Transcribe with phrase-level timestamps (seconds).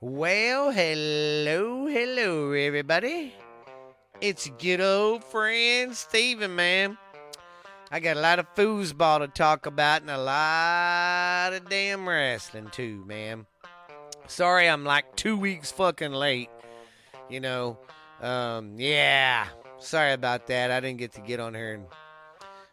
[0.00, 3.34] Well, hello, hello, everybody.
[4.20, 6.96] It's good old friend Steven, man.
[7.90, 12.68] I got a lot of foosball to talk about and a lot of damn wrestling,
[12.70, 13.46] too, man.
[14.28, 16.50] Sorry I'm like two weeks fucking late.
[17.28, 17.76] You know,
[18.22, 19.48] um, yeah.
[19.78, 20.70] Sorry about that.
[20.70, 21.86] I didn't get to get on here and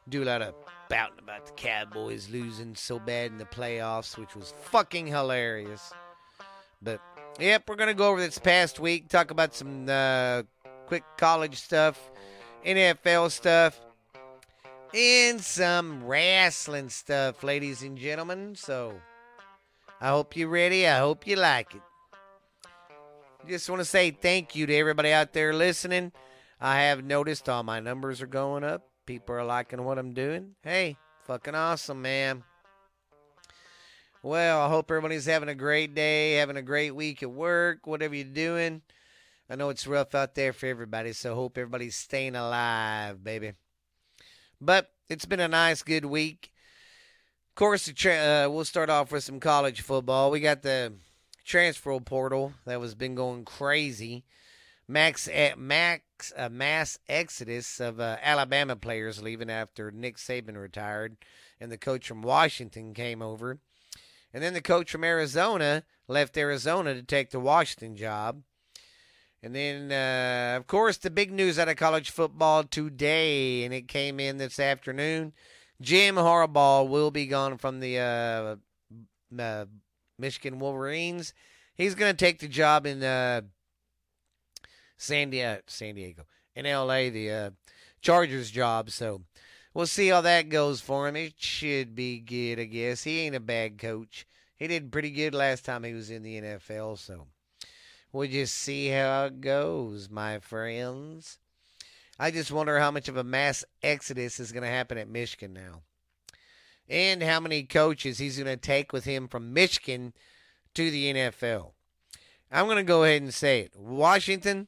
[0.08, 0.54] do a lot of
[0.86, 5.92] spouting about the Cowboys losing so bad in the playoffs, which was fucking hilarious.
[6.84, 7.02] But
[7.40, 10.44] yep, we're gonna go over this past week, talk about some uh,
[10.88, 12.00] quick college stuff,
[12.66, 13.80] NFL stuff,
[14.94, 18.56] and some wrestling stuff, ladies and gentlemen.
[18.56, 18.94] So
[20.00, 20.88] I hope you're ready.
[20.88, 21.82] I hope you like it.
[23.48, 26.12] Just want to say thank you to everybody out there listening.
[26.60, 28.88] I have noticed all my numbers are going up.
[29.06, 30.56] People are liking what I'm doing.
[30.64, 32.44] Hey, fucking awesome, man.
[34.26, 38.16] Well, I hope everybody's having a great day, having a great week at work, whatever
[38.16, 38.82] you're doing.
[39.48, 43.52] I know it's rough out there for everybody, so hope everybody's staying alive, baby.
[44.60, 46.52] But it's been a nice, good week.
[47.52, 50.32] Of course, uh, we'll start off with some college football.
[50.32, 50.94] We got the
[51.46, 54.26] transfer portal that was been going crazy.
[54.88, 61.16] Max max a mass exodus of uh, Alabama players leaving after Nick Saban retired,
[61.62, 63.60] and the coach from Washington came over,
[64.36, 68.42] and then the coach from Arizona left Arizona to take the Washington job.
[69.42, 73.88] And then, uh, of course, the big news out of college football today, and it
[73.88, 75.32] came in this afternoon.
[75.80, 79.66] Jim Harbaugh will be gone from the uh, uh,
[80.20, 81.34] Michigan Wolverines.
[81.74, 83.40] He's going to take the job in uh,
[84.98, 86.24] San Diego, San Diego,
[86.58, 87.10] in L.A.
[87.10, 87.50] The uh,
[88.02, 88.90] Chargers job.
[88.90, 89.22] So
[89.76, 91.16] we'll see how that goes for him.
[91.16, 93.04] It should be good, I guess.
[93.04, 94.26] He ain't a bad coach.
[94.56, 96.98] He did pretty good last time he was in the NFL.
[96.98, 97.28] So
[98.12, 101.38] we'll just see how it goes, my friends.
[102.18, 105.54] I just wonder how much of a mass exodus is going to happen at Michigan
[105.54, 105.82] now.
[106.88, 110.14] And how many coaches he's going to take with him from Michigan
[110.76, 111.72] to the NFL.
[112.52, 113.76] I'm going to go ahead and say it.
[113.76, 114.68] Washington,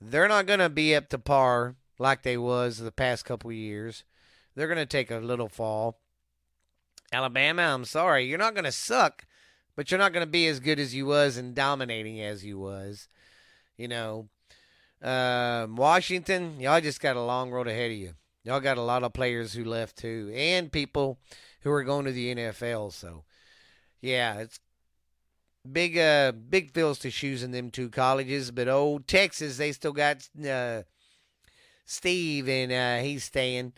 [0.00, 4.04] they're not going to be up to par like they was the past couple years.
[4.56, 6.00] They're going to take a little fall.
[7.12, 9.26] Alabama, I'm sorry, you're not going to suck,
[9.76, 12.58] but you're not going to be as good as you was and dominating as you
[12.58, 13.08] was.
[13.76, 14.28] You know,
[15.02, 18.14] um, Washington, y'all just got a long road ahead of you.
[18.44, 21.18] Y'all got a lot of players who left too, and people
[21.62, 22.92] who are going to the NFL.
[22.92, 23.24] So,
[24.00, 24.60] yeah, it's
[25.70, 28.50] big uh big fills to shoes in them two colleges.
[28.50, 30.82] But old Texas, they still got uh,
[31.90, 33.72] Steve, and uh, he's staying.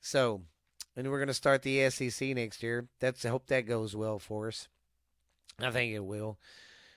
[0.00, 0.42] So,
[0.96, 2.88] and we're gonna start the SEC next year.
[2.98, 4.66] That's I hope that goes well for us.
[5.60, 6.38] I think it will.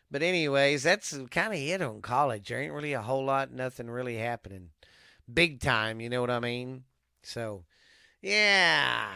[0.10, 2.50] But anyways, that's kind of it on college.
[2.50, 4.70] There ain't really a whole lot, nothing really happening,
[5.32, 6.02] big time.
[6.02, 6.86] You know what I mean?
[7.22, 7.66] So,
[8.20, 9.10] yeah.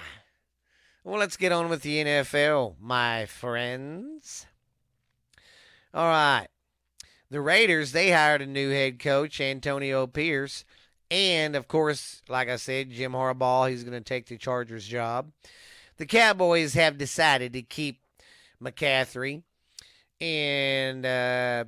[1.03, 4.45] Well, let's get on with the NFL, my friends.
[5.91, 6.47] All right.
[7.31, 10.63] The Raiders, they hired a new head coach, Antonio Pierce.
[11.11, 15.31] And, of course, like I said, Jim Harbaugh, he's going to take the Chargers job.
[15.97, 18.01] The Cowboys have decided to keep
[18.59, 19.43] McCarthy.
[20.19, 21.65] And uh,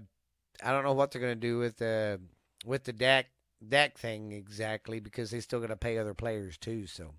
[0.64, 2.20] I don't know what they're going to do with the,
[2.66, 3.28] with the Dak,
[3.68, 6.88] Dak thing exactly because they still got to pay other players, too.
[6.88, 7.14] So,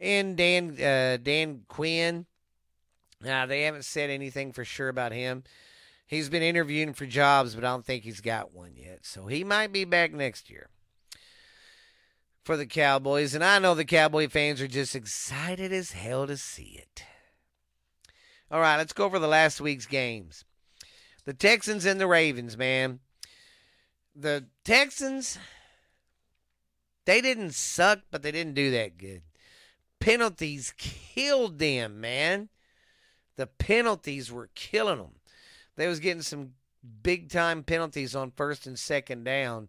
[0.00, 2.26] And Dan, uh, Dan Quinn,
[3.20, 5.42] now, they haven't said anything for sure about him.
[6.06, 9.04] He's been interviewing for jobs, but I don't think he's got one yet.
[9.04, 10.70] So he might be back next year
[12.48, 13.34] for the Cowboys.
[13.34, 17.04] And I know the Cowboy fans are just excited as hell to see it.
[18.50, 20.46] All right, let's go over the last week's games.
[21.26, 23.00] The Texans and the Ravens, man.
[24.16, 25.38] The Texans,
[27.04, 29.20] they didn't suck, but they didn't do that good.
[30.00, 32.48] Penalties killed them, man.
[33.36, 35.18] The penalties were killing them
[35.76, 36.54] they was getting some
[37.02, 39.68] big time penalties on first and second down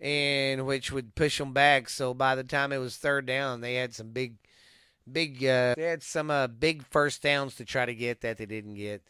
[0.00, 3.74] and which would push them back so by the time it was third down they
[3.74, 4.36] had some big
[5.10, 8.46] big uh, they had some uh, big first downs to try to get that they
[8.46, 9.02] didn't get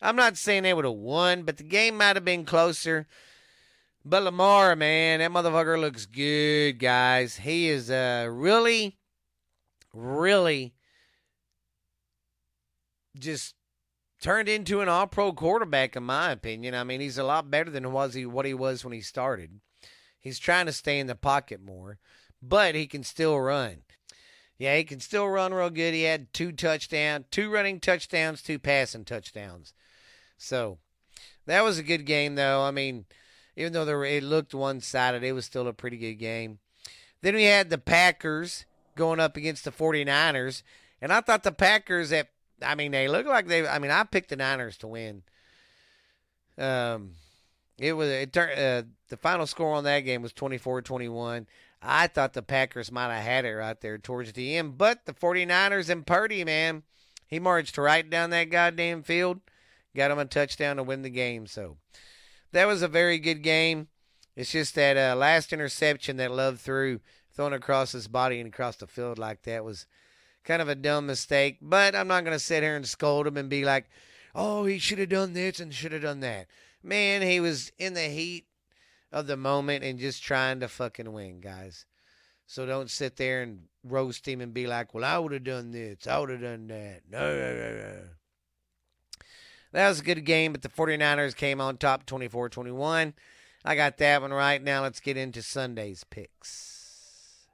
[0.00, 3.06] i'm not saying they would have won but the game might have been closer
[4.04, 8.96] but lamar man that motherfucker looks good guys he is uh really
[9.92, 10.74] really
[13.18, 13.54] just
[14.20, 16.74] turned into an all pro quarterback, in my opinion.
[16.74, 19.60] I mean, he's a lot better than was he what he was when he started.
[20.26, 21.98] He's trying to stay in the pocket more,
[22.42, 23.82] but he can still run.
[24.58, 25.94] Yeah, he can still run real good.
[25.94, 29.72] He had two touchdowns, two running touchdowns, two passing touchdowns.
[30.36, 30.78] So
[31.44, 32.62] that was a good game, though.
[32.62, 33.04] I mean,
[33.54, 36.58] even though there, it looked one sided, it was still a pretty good game.
[37.22, 38.64] Then we had the Packers
[38.96, 40.64] going up against the 49ers.
[41.00, 42.30] And I thought the Packers, that
[42.60, 45.22] I mean, they look like they, I mean, I picked the Niners to win.
[46.58, 47.12] Um,
[47.78, 51.46] it was, it turned, uh, the final score on that game was 24 21.
[51.82, 55.12] I thought the Packers might have had it right there towards the end, but the
[55.12, 56.82] 49ers and Purdy, man,
[57.26, 59.40] he marched right down that goddamn field,
[59.94, 61.46] got him a touchdown to win the game.
[61.46, 61.76] So
[62.52, 63.88] that was a very good game.
[64.34, 67.00] It's just that uh, last interception that Love threw,
[67.32, 69.86] thrown across his body and across the field like that was
[70.44, 71.58] kind of a dumb mistake.
[71.60, 73.86] But I'm not going to sit here and scold him and be like,
[74.34, 76.46] oh, he should have done this and should have done that.
[76.86, 78.46] Man, he was in the heat
[79.10, 81.84] of the moment and just trying to fucking win, guys.
[82.46, 85.72] So don't sit there and roast him and be like, well, I would have done
[85.72, 86.06] this.
[86.06, 87.00] I would have done that.
[87.10, 88.02] No, no, no, no.
[89.72, 93.14] That was a good game, but the 49ers came on top 24 21.
[93.64, 94.62] I got that one right.
[94.62, 97.46] Now let's get into Sunday's picks.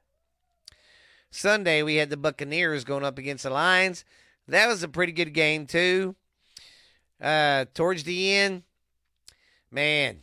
[1.30, 4.04] Sunday, we had the Buccaneers going up against the Lions.
[4.46, 6.16] That was a pretty good game, too.
[7.18, 8.64] Uh, towards the end,
[9.72, 10.18] man,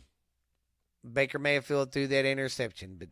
[1.10, 3.08] Baker Mayfield threw that interception, but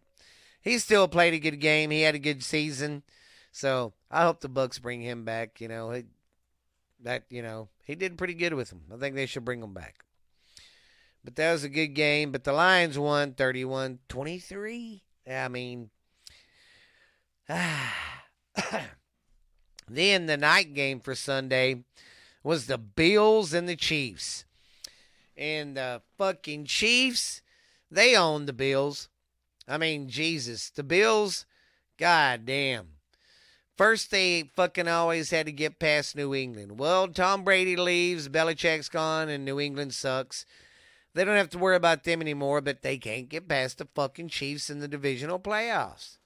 [0.61, 1.91] he still played a good game.
[1.91, 3.03] He had a good season,
[3.53, 5.61] so I hope the Bucks bring him back.
[5.61, 6.03] You know,
[7.03, 8.83] that you know he did pretty good with them.
[8.93, 10.05] I think they should bring him back.
[11.25, 12.33] But that was a good game.
[12.33, 15.03] But the Lions won 31 23.
[15.31, 15.91] I mean,
[19.89, 21.85] then the night game for Sunday
[22.43, 24.45] was the Bills and the Chiefs.
[25.39, 27.43] And the fucking Chiefs
[27.91, 29.09] they own the Bills.
[29.67, 30.71] I mean, Jesus.
[30.71, 31.47] The Bills,
[31.99, 32.89] god damn.
[33.77, 36.79] First, they fucking always had to get past New England.
[36.79, 40.45] Well, Tom Brady leaves, Belichick's gone, and New England sucks.
[41.15, 44.29] They don't have to worry about them anymore, but they can't get past the fucking
[44.29, 46.19] Chiefs in the divisional playoffs.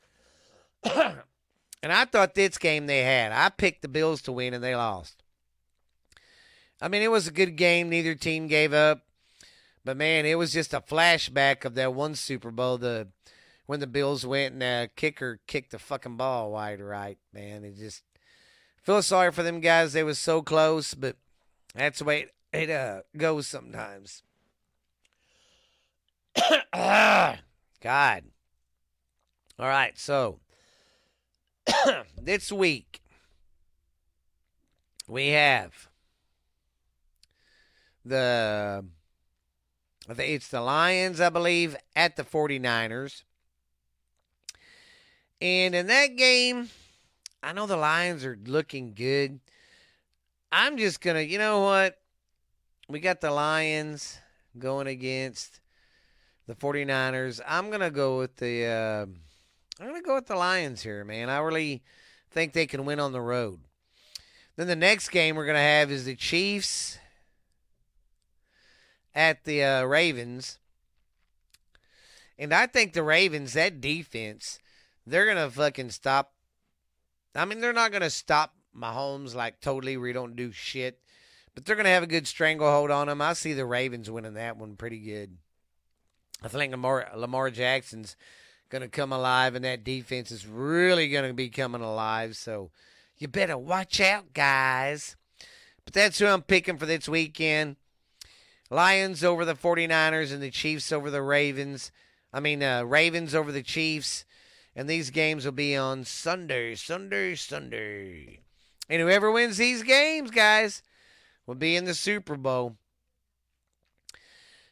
[0.84, 3.32] and I thought this game they had.
[3.32, 5.21] I picked the Bills to win, and they lost.
[6.82, 7.88] I mean, it was a good game.
[7.88, 9.02] Neither team gave up.
[9.84, 13.08] But man, it was just a flashback of that one Super Bowl, the
[13.66, 17.18] when the Bills went and the kicker kicked the fucking ball wide right.
[17.32, 18.02] Man, it just
[18.82, 19.92] feel sorry for them guys.
[19.92, 21.16] They was so close, but
[21.72, 24.24] that's the way it, it uh, goes sometimes.
[26.72, 27.38] God.
[29.58, 30.40] All right, so
[32.20, 33.00] this week
[35.06, 35.88] we have
[38.04, 38.84] the
[40.08, 43.22] it's the Lions, I believe, at the 49ers.
[45.40, 46.70] And in that game,
[47.42, 49.40] I know the Lions are looking good.
[50.50, 51.98] I'm just going to, you know what?
[52.88, 54.18] We got the Lions
[54.58, 55.60] going against
[56.46, 57.40] the 49ers.
[57.46, 59.06] I'm going to go with the uh,
[59.80, 61.30] I'm going to go with the Lions here, man.
[61.30, 61.82] I really
[62.30, 63.60] think they can win on the road.
[64.56, 66.98] Then the next game we're going to have is the Chiefs
[69.14, 70.58] at the uh, Ravens.
[72.38, 74.58] And I think the Ravens, that defense,
[75.06, 76.32] they're going to fucking stop.
[77.34, 80.98] I mean, they're not going to stop Mahomes like totally where he don't do shit.
[81.54, 83.20] But they're going to have a good stranglehold on him.
[83.20, 85.36] I see the Ravens winning that one pretty good.
[86.42, 88.16] I think Lamar, Lamar Jackson's
[88.70, 92.36] going to come alive, and that defense is really going to be coming alive.
[92.36, 92.70] So
[93.18, 95.16] you better watch out, guys.
[95.84, 97.76] But that's who I'm picking for this weekend.
[98.72, 101.92] Lions over the 49ers and the Chiefs over the Ravens.
[102.32, 104.24] I mean, uh, Ravens over the Chiefs.
[104.74, 108.40] And these games will be on Sunday, Sunday, Sunday.
[108.88, 110.82] And whoever wins these games, guys,
[111.46, 112.76] will be in the Super Bowl.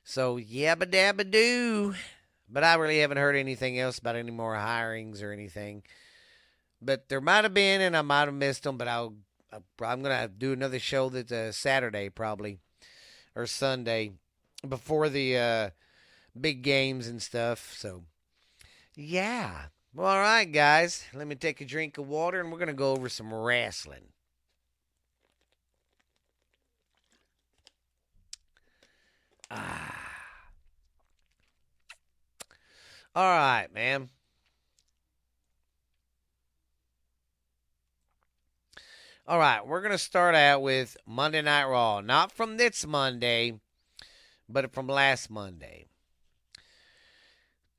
[0.02, 1.95] So, yabba dabba doo.
[2.49, 5.83] But I really haven't heard anything else about any more hirings or anything.
[6.80, 8.78] But there might have been, and I might have missed them.
[8.78, 9.12] But I'll,
[9.52, 12.61] I'm going to do another show that's uh, Saturday probably
[13.34, 14.12] or Sunday
[14.68, 15.70] before the uh,
[16.38, 17.75] big games and stuff.
[17.76, 18.04] So,
[18.94, 19.66] yeah.
[19.94, 21.04] Well, all right, guys.
[21.14, 24.08] Let me take a drink of water and we're going to go over some wrestling.
[29.50, 29.96] Ah.
[33.14, 34.10] All right, man.
[39.30, 42.00] All right, we're going to start out with Monday Night Raw.
[42.00, 43.60] Not from this Monday,
[44.49, 45.87] but from last Monday.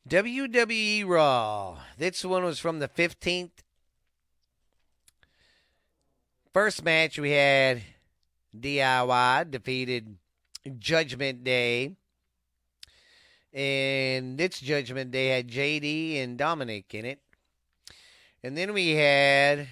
[0.07, 1.79] WWE Raw.
[1.97, 3.49] This one was from the 15th.
[6.53, 7.81] First match we had
[8.57, 10.15] DIY defeated
[10.79, 11.97] Judgment Day.
[13.51, 17.19] And this Judgment Day had JD and Dominic in it.
[18.41, 19.67] And then we had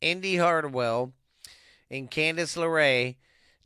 [0.00, 1.12] Indi Hartwell
[1.90, 3.16] and Candice LeRae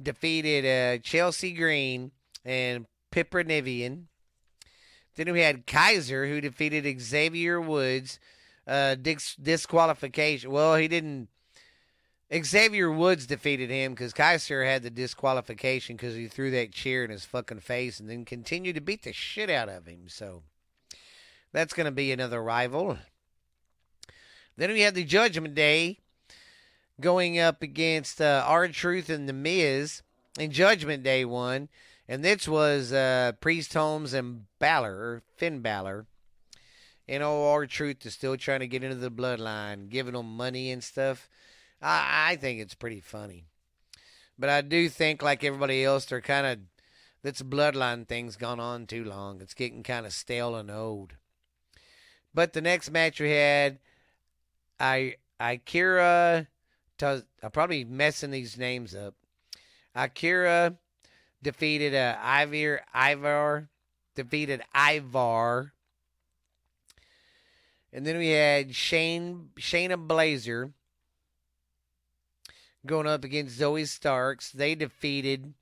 [0.01, 2.11] defeated uh, Chelsea Green
[2.45, 4.05] and Pippa Nivian.
[5.17, 8.19] Then we had Kaiser, who defeated Xavier Woods.
[8.67, 10.51] Uh, dis- disqualification.
[10.51, 11.29] Well, he didn't.
[12.35, 17.11] Xavier Woods defeated him because Kaiser had the disqualification because he threw that chair in
[17.11, 20.09] his fucking face and then continued to beat the shit out of him.
[20.09, 20.43] So
[21.53, 22.99] that's going to be another rival.
[24.57, 25.99] Then we had the Judgment Day
[27.01, 30.03] going up against uh, R-Truth and The Miz.
[30.39, 31.69] in Judgment Day 1.
[32.09, 36.07] And this was uh, Priest Holmes and Balor, Finn Balor.
[37.09, 40.83] And old R-Truth is still trying to get into the bloodline, giving them money and
[40.83, 41.29] stuff.
[41.81, 43.45] I, I think it's pretty funny.
[44.39, 46.59] But I do think, like everybody else, they're kind of,
[47.23, 49.41] this bloodline thing's gone on too long.
[49.41, 51.15] It's getting kind of stale and old.
[52.35, 53.79] But the next match we had,
[54.81, 56.49] I Akira,
[57.03, 59.15] I'm probably messing these names up.
[59.95, 60.75] Akira
[61.43, 62.83] defeated uh, Ivar.
[62.95, 63.69] Ivar
[64.15, 65.73] defeated Ivar.
[67.93, 70.73] And then we had Shane Shayna Blazer
[72.85, 74.51] going up against Zoe Starks.
[74.51, 75.55] They defeated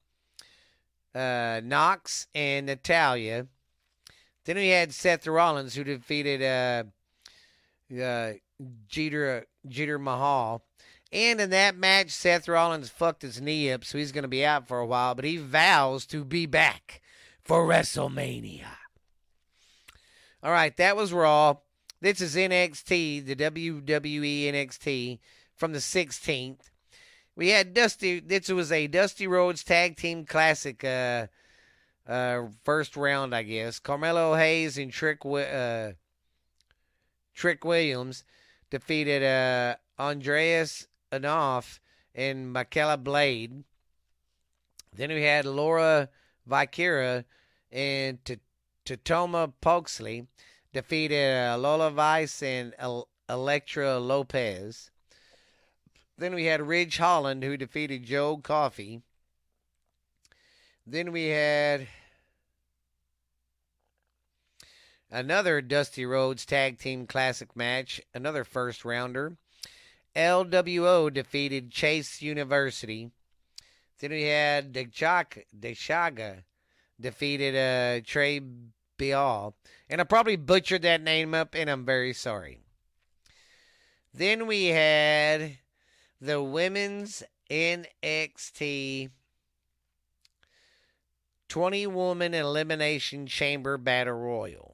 [1.14, 3.46] uh, Nox and Natalia.
[4.44, 6.84] Then we had Seth Rollins who defeated uh,
[8.02, 8.32] uh,
[8.88, 10.64] Jeter Jeter Mahal.
[11.12, 14.46] And in that match, Seth Rollins fucked his knee up, so he's going to be
[14.46, 17.02] out for a while, but he vows to be back
[17.42, 18.64] for WrestleMania.
[20.42, 21.58] All right, that was Raw.
[22.00, 25.18] This is NXT, the WWE NXT
[25.54, 26.70] from the 16th.
[27.36, 31.26] We had Dusty, this was a Dusty Rhodes Tag Team Classic uh,
[32.08, 33.78] uh, first round, I guess.
[33.78, 35.92] Carmelo Hayes and Trick, uh,
[37.34, 38.24] Trick Williams
[38.70, 43.64] defeated uh, Andreas And Michaela Blade.
[44.94, 46.08] Then we had Laura
[46.48, 47.24] Vikira
[47.70, 48.18] and
[48.84, 50.26] Tatoma Poksley
[50.72, 54.90] defeated uh, Lola Vice and El- Elektra Lopez.
[56.18, 59.02] Then we had Ridge Holland who defeated Joe Coffey.
[60.86, 61.88] Then we had
[65.10, 69.36] another Dusty Rhodes Tag Team Classic match, another first rounder.
[70.14, 73.10] LWO defeated Chase University.
[73.98, 76.42] Then we had Deshaga
[77.00, 78.40] defeated uh, Trey
[78.98, 79.54] Bial.
[79.88, 82.60] And I probably butchered that name up, and I'm very sorry.
[84.14, 85.58] Then we had
[86.20, 89.10] the women's NXT
[91.48, 94.71] 20 woman elimination chamber battle royal.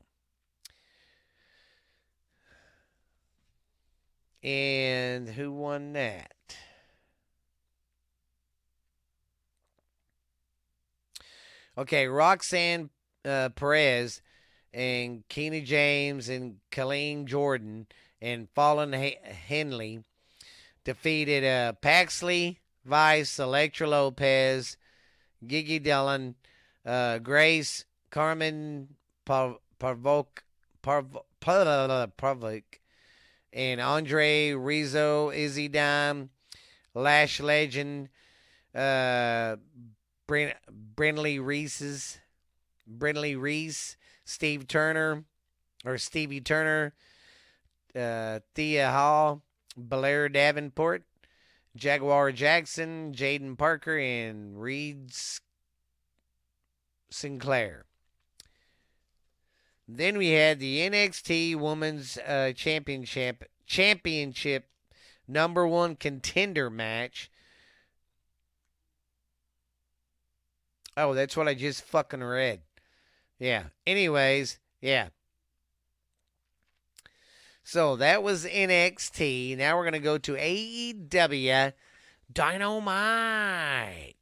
[4.43, 6.33] And who won that?
[11.77, 12.91] Okay, Roxanne
[13.25, 14.21] uh, Perez
[14.73, 17.87] and Kiana James and Colleen Jordan
[18.21, 20.03] and Fallon Henley
[20.85, 24.77] defeated uh, Paxley, Vice, Elektra Lopez,
[25.47, 26.35] Gigi Dolin,
[26.85, 28.89] uh, Grace, Carmen
[29.27, 32.63] Parvok, Parvok, Parvok,
[33.53, 35.69] and Andre Rizzo, Izzy
[36.95, 38.09] Lash Legend,
[38.75, 39.57] uh,
[40.27, 40.55] Bren-
[40.95, 42.19] Brenly Reese's,
[42.89, 45.25] Brenly Reese, Steve Turner,
[45.85, 46.95] or Stevie Turner,
[47.95, 49.43] uh, Thea Hall,
[49.77, 51.05] Blair Davenport,
[51.77, 55.13] Jaguar Jackson, Jaden Parker, and Reed
[57.11, 57.88] Sinclair.
[59.89, 64.69] Then we had the NXT Women's uh, Championship Championship
[65.27, 67.31] number one contender match.
[70.95, 72.61] Oh, that's what I just fucking read.
[73.39, 73.65] Yeah.
[73.87, 75.09] Anyways, yeah.
[77.63, 79.57] So that was NXT.
[79.57, 81.73] Now we're going to go to AEW
[82.33, 84.15] Dynamite.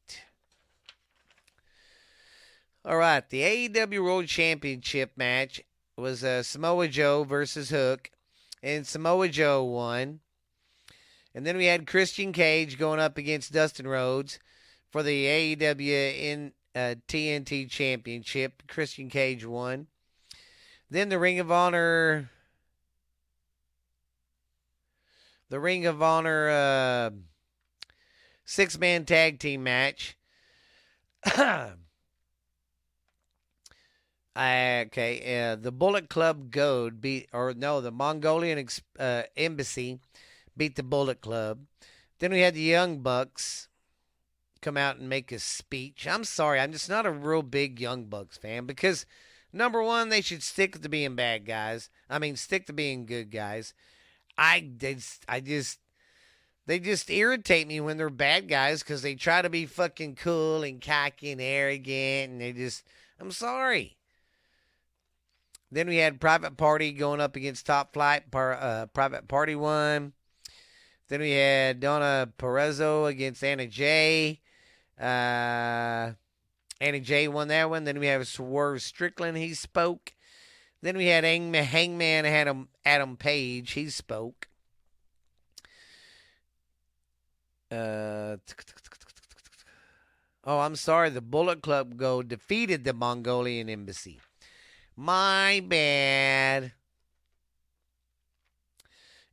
[2.88, 5.61] All right, the AEW World Championship match
[5.97, 8.12] was uh, Samoa Joe versus Hook,
[8.62, 10.21] and Samoa Joe won.
[11.35, 14.38] And then we had Christian Cage going up against Dustin Rhodes
[14.93, 18.62] for the AEW in uh, TNT Championship.
[18.69, 19.88] Christian Cage won.
[20.88, 22.31] Then the Ring of Honor,
[25.50, 27.11] the Ring of Honor uh,
[28.45, 30.16] six man tag team match.
[34.37, 39.99] okay, uh, the Bullet Club Gold beat, or no, the Mongolian ex- uh, embassy
[40.57, 41.61] beat the Bullet Club.
[42.19, 43.69] Then we had the Young Bucks
[44.61, 46.07] come out and make a speech.
[46.07, 49.07] I'm sorry, I'm just not a real big Young Bucks fan because
[49.52, 51.88] number one, they should stick to being bad guys.
[52.11, 53.75] I mean, stick to being good guys.
[54.37, 55.78] I just, I just,
[56.66, 60.62] they just irritate me when they're bad guys because they try to be fucking cool
[60.62, 62.83] and cocky and arrogant, and they just,
[63.21, 63.95] I'm sorry.
[65.70, 68.30] Then we had Private Party going up against Top Flight.
[68.30, 70.12] Par, uh, Private Party won.
[71.08, 74.40] Then we had Donna Purrazzo against Anna Jay.
[74.99, 76.12] Uh,
[76.80, 77.85] Anna Jay won that one.
[77.85, 79.37] Then we have Swerve Strickland.
[79.37, 80.14] He spoke.
[80.82, 83.73] Then we had Hangman Adam Adam Page.
[83.73, 84.49] He spoke.
[87.70, 88.37] Uh,
[90.44, 91.11] oh, I'm sorry.
[91.11, 94.20] The Bullet Club go defeated the Mongolian embassy.
[94.96, 96.72] My bad.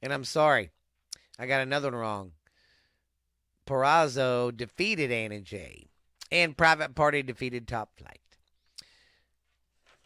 [0.02, 0.70] And I'm sorry.
[1.40, 2.32] I got another one wrong.
[3.66, 5.88] Purrazzo defeated Anna Jay.
[6.32, 8.20] And Private Party defeated Top Flight.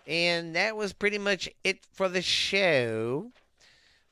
[0.05, 3.31] And that was pretty much it for the show.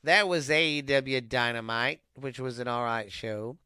[0.02, 3.56] That was AEW Dynamite, which was an alright show.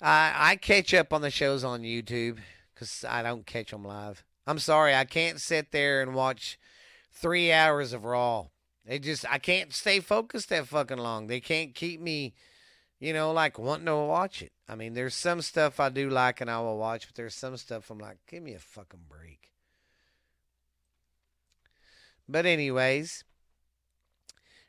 [0.00, 2.38] I I catch up on the shows on YouTube
[2.74, 4.24] because I don't catch them live.
[4.46, 6.58] I'm sorry, I can't sit there and watch
[7.12, 8.46] three hours of Raw.
[8.84, 11.26] They just I can't stay focused that fucking long.
[11.26, 12.34] They can't keep me,
[13.00, 14.52] you know, like wanting to watch it.
[14.68, 17.56] I mean, there's some stuff I do like and I will watch, but there's some
[17.56, 19.50] stuff I'm like, give me a fucking break.
[22.28, 23.24] But anyways,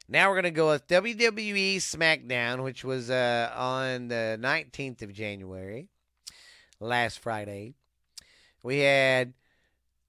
[0.09, 5.89] now we're gonna go with WWE SmackDown, which was uh, on the 19th of January,
[6.79, 7.75] last Friday.
[8.63, 9.33] We had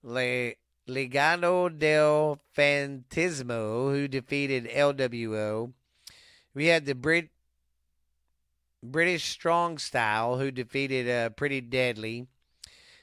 [0.02, 0.54] Le
[0.88, 5.72] Legado del Fantasma, who defeated LWO.
[6.54, 7.30] We had the Brit
[8.82, 12.26] British Strong Style, who defeated uh, Pretty Deadly.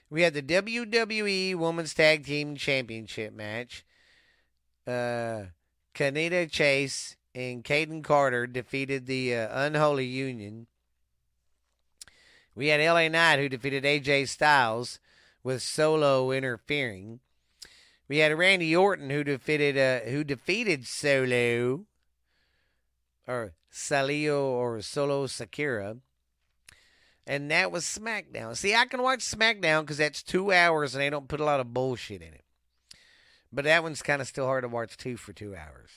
[0.09, 3.85] We had the WWE Women's Tag Team Championship match.
[4.87, 5.45] Uh,
[5.93, 10.67] Kanita Chase and Kayden Carter defeated the uh, Unholy Union.
[12.55, 14.99] We had LA Knight, who defeated AJ Styles
[15.45, 17.19] with Solo interfering.
[18.07, 21.85] We had Randy Orton who defeated uh, who defeated Solo
[23.27, 25.97] or Salio or Solo Sakura.
[27.27, 28.57] And that was SmackDown.
[28.57, 31.59] See, I can watch SmackDown because that's two hours and they don't put a lot
[31.59, 32.43] of bullshit in it.
[33.51, 35.89] But that one's kind of still hard to watch too for two hours.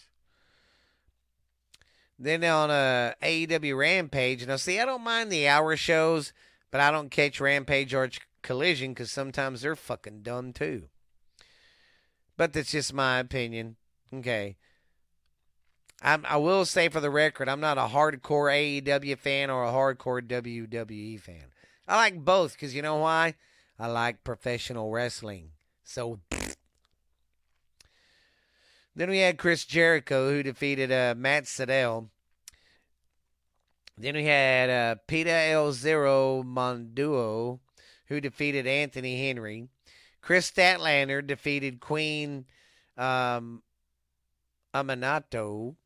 [2.19, 6.33] Then on uh, AEW Rampage, now see, I don't mind the hour shows,
[6.71, 8.11] but I don't catch Rampage or
[8.49, 10.85] Collision because sometimes they're fucking dumb too.
[12.39, 13.77] But that's just my opinion.
[14.11, 14.57] Okay.
[16.01, 19.71] I'm, I will say for the record, I'm not a hardcore AEW fan or a
[19.71, 21.45] hardcore WWE fan.
[21.87, 23.35] I like both because you know why?
[23.79, 25.51] I like professional wrestling.
[25.85, 26.21] So.
[28.97, 32.09] Then we had Chris Jericho who defeated uh, Matt Sydal.
[33.97, 37.61] Then we had uh, Peter El Zero Monduo
[38.09, 39.69] who defeated Anthony Henry.
[40.21, 42.47] Kris Statlander defeated Queen
[42.97, 43.63] um,
[44.75, 45.77] Amato.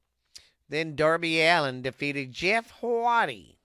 [0.68, 3.58] Then Darby Allin defeated Jeff Hardy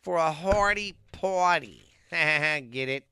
[0.00, 1.82] for a Hardy party.
[2.10, 3.04] Get it?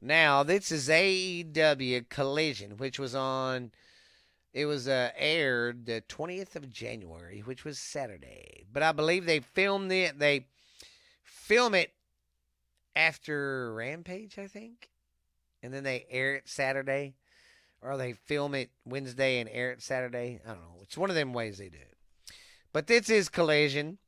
[0.00, 3.72] Now, this is AEW Collision, which was on,
[4.56, 8.64] it was uh, aired the 20th of January, which was Saturday.
[8.72, 10.46] But I believe they filmed it, they
[11.22, 11.92] film it
[12.96, 14.88] after Rampage, I think.
[15.62, 17.16] And then they air it Saturday.
[17.82, 20.40] Or they film it Wednesday and air it Saturday.
[20.42, 20.80] I don't know.
[20.80, 21.94] It's one of them ways they do it.
[22.72, 23.98] But this is Collision.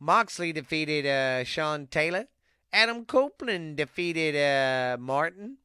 [0.00, 2.28] Moxley defeated uh, Sean Taylor.
[2.72, 5.58] Adam Copeland defeated uh, Martin.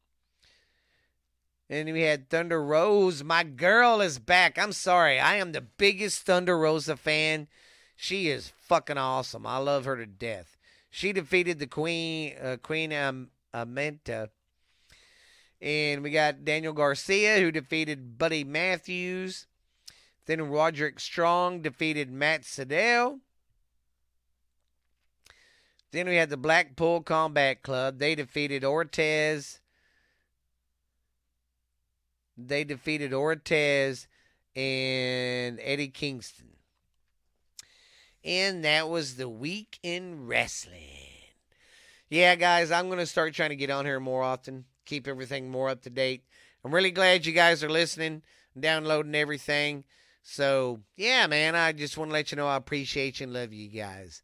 [1.69, 3.23] And we had Thunder Rose.
[3.23, 4.57] My girl is back.
[4.57, 5.19] I'm sorry.
[5.19, 7.47] I am the biggest Thunder Rosa fan.
[7.95, 9.45] She is fucking awesome.
[9.45, 10.55] I love her to death.
[10.89, 14.29] She defeated the Queen, uh, Queen um, Amenta.
[15.61, 19.47] And we got Daniel Garcia, who defeated Buddy Matthews.
[20.25, 23.19] Then Roderick Strong defeated Matt Sydal.
[25.91, 27.97] Then we had the Blackpool Combat Club.
[27.97, 29.59] They defeated Ortiz.
[32.37, 34.07] They defeated Ortiz
[34.55, 36.47] and Eddie Kingston.
[38.23, 40.81] And that was the week in wrestling.
[42.09, 45.49] Yeah, guys, I'm going to start trying to get on here more often, keep everything
[45.49, 46.23] more up to date.
[46.63, 48.23] I'm really glad you guys are listening,
[48.59, 49.83] downloading everything.
[50.23, 53.53] So, yeah, man, I just want to let you know I appreciate you and love
[53.53, 54.21] you guys.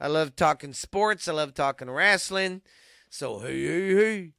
[0.00, 2.62] I love talking sports, I love talking wrestling.
[3.08, 4.32] So, hey, hey, hey.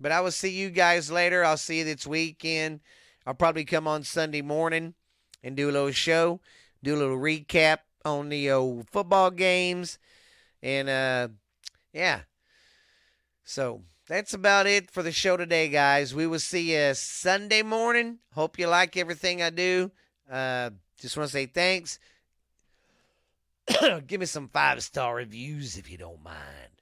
[0.00, 1.44] But I will see you guys later.
[1.44, 2.80] I'll see you this weekend.
[3.26, 4.94] I'll probably come on Sunday morning
[5.42, 6.40] and do a little show,
[6.82, 9.98] do a little recap on the old football games.
[10.62, 11.28] And, uh,
[11.92, 12.20] yeah.
[13.44, 16.14] So that's about it for the show today, guys.
[16.14, 18.18] We will see you Sunday morning.
[18.32, 19.90] Hope you like everything I do.
[20.30, 21.98] Uh, just want to say thanks.
[24.06, 26.77] Give me some five star reviews if you don't mind.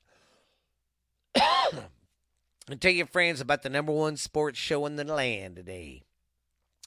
[2.69, 6.03] And tell your friends about the number one sports show in the land today.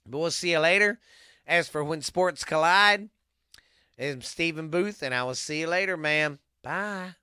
[0.05, 0.99] But we'll see you later.
[1.47, 3.09] As for when sports collide,
[3.99, 6.39] I'm Stephen Booth, and I will see you later, ma'am.
[6.63, 7.15] Bye.